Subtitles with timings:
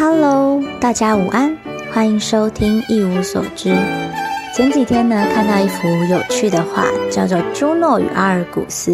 [0.00, 1.58] Hello，大家午安，
[1.92, 3.74] 欢迎收听一无所知。
[4.54, 8.92] 前几天呢，看到一幅有趣的画，叫做《朱诺与阿尔古斯》，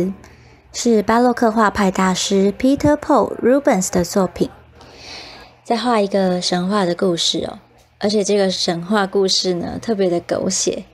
[0.72, 4.48] 是巴洛克画派大师 Peter Paul Rubens 的作品，
[5.62, 7.58] 在画一个神话的故事哦。
[7.98, 10.84] 而且这个神话故事呢，特别的狗血。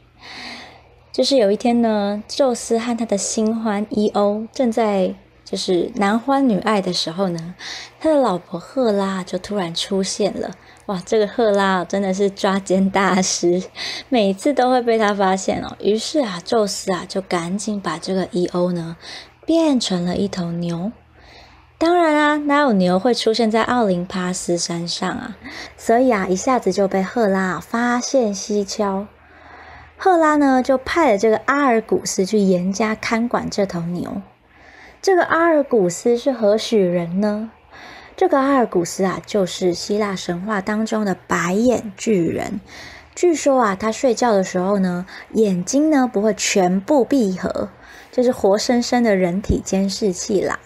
[1.13, 5.15] 就是有一天呢，宙斯和他的新欢伊欧正在
[5.51, 7.57] 就是男欢女爱的时候呢，
[7.99, 10.53] 他的老婆赫拉就突然出现了。
[10.87, 13.61] 哇，这个赫拉真的是抓奸大师，
[14.09, 15.77] 每次都会被他发现哦。
[15.81, 18.97] 于是啊，宙斯啊就赶紧把这个伊欧呢
[19.45, 20.93] 变成了一头牛。
[21.79, 25.37] 当然啊，哪有牛会出现在奥林帕斯山上啊？
[25.77, 29.09] 所以啊，一下子就被赫拉发现蹊跷。
[29.97, 34.23] 赫拉呢，就派了这个阿尔古斯去严加看管这头牛。
[35.03, 37.51] 这个阿尔古斯是何许人呢？
[38.19, 42.61] 这个阿尔古斯啊，就是希腊神话当中的白眼巨人。
[43.15, 47.71] 据说啊，他睡觉的时候呢，眼睛呢不会全部闭合，
[48.13, 50.61] 就是活生生的人体监视器啦。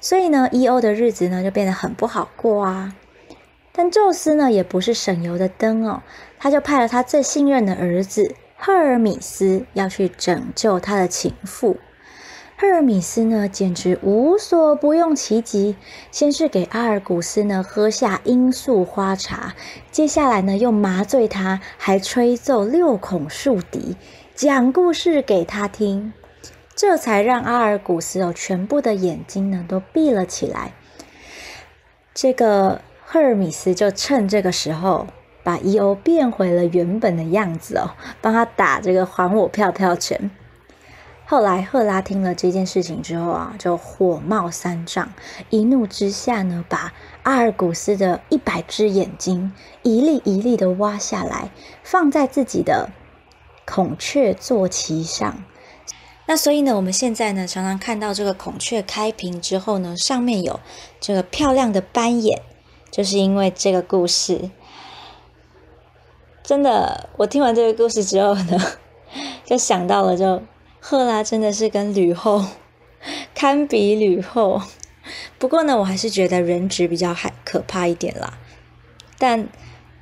[0.00, 2.94] 所以呢，伊欧的日子呢就变得很不好过啊。
[3.72, 6.02] 但宙斯呢，也不是省油的灯哦，
[6.38, 8.36] 他就派了他最信任的儿子。
[8.56, 11.78] 赫尔米斯要去拯救他的情妇。
[12.62, 15.74] 赫尔米斯呢，简直无所不用其极。
[16.12, 19.56] 先是给阿尔古斯呢喝下罂粟花茶，
[19.90, 23.96] 接下来呢又麻醉他，还吹奏六孔竖笛，
[24.36, 26.12] 讲故事给他听，
[26.76, 30.72] 这才让阿尔古斯哦全部的眼睛呢都闭了起来。
[32.14, 35.08] 这个赫尔米斯就趁这个时候。
[35.44, 40.30] 把伊欧变回了原本的样子哦，帮他打这个还我票票拳。
[41.24, 45.12] 后来赫拉听了这件事情之后啊，就火冒三丈，
[45.48, 46.92] 一怒之下呢，把
[47.22, 49.52] 阿尔古斯的一百只眼睛
[49.82, 51.50] 一粒一粒的挖下来，
[51.82, 52.90] 放在自己的
[53.64, 55.42] 孔雀坐骑上。
[56.26, 60.60] 那所以呢，我们现在呢，常常看到这个孔雀开屏之后呢，上面有
[61.00, 62.42] 这个漂亮的斑眼，
[62.90, 64.50] 就是因为这个故事。
[66.42, 68.58] 真的，我听完这个故事之后呢，
[69.44, 70.42] 就想到了，就
[70.84, 72.44] 赫拉真的是跟吕后
[73.36, 74.60] 堪比吕后。
[75.38, 78.34] 不过呢，我还是觉得人质比较害可怕一点啦。
[79.16, 79.46] 但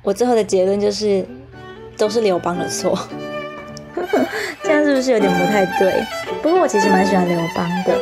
[0.01, 1.23] 我最后的结论就是，
[1.97, 2.97] 都是刘邦的错。
[4.63, 6.03] 这样是不是有点不太对？
[6.41, 7.99] 不过我其实蛮喜欢刘邦的。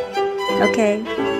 [0.65, 1.38] OK。